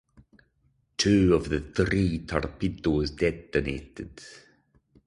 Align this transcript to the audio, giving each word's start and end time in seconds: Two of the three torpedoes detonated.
Two 0.97 1.35
of 1.35 1.49
the 1.49 1.59
three 1.59 2.25
torpedoes 2.25 3.11
detonated. 3.11 4.19